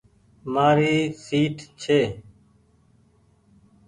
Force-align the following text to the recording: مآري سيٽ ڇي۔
مآري 0.53 0.95
سيٽ 1.25 1.57
ڇي۔ 1.81 1.99